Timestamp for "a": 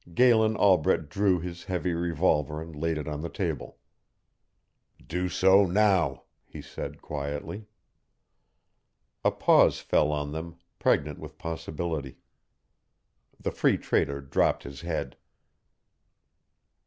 9.23-9.29